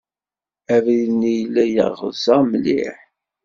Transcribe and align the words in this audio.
Abrid-nni 0.75 1.33
yella 1.37 1.63
yeɣza 1.73 2.37
mliḥ. 2.49 2.97